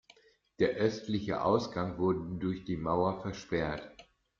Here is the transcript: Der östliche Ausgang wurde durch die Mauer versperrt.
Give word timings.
Der 0.57 0.71
östliche 0.77 1.43
Ausgang 1.43 1.99
wurde 1.99 2.25
durch 2.39 2.63
die 2.65 2.75
Mauer 2.75 3.21
versperrt. 3.21 3.87